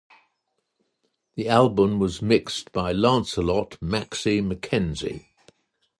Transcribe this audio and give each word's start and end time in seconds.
The 1.35 1.47
album 1.47 1.99
was 1.99 2.23
mixed 2.23 2.71
by 2.71 2.91
Lancelot 2.91 3.79
"Maxie" 3.83 4.41
McKenzie. 4.41 5.27